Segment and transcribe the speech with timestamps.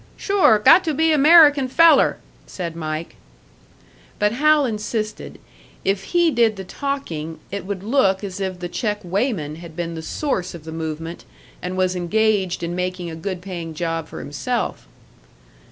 [0.17, 2.17] "Sure got to be American feller!"
[2.47, 3.17] said Mike.
[4.17, 5.37] But Hal insisted.
[5.85, 9.93] If he did the talking, it would look as if the check weighman had been
[9.93, 11.23] the source of the movement,
[11.61, 14.87] and was engaged in making a good paying job for himself.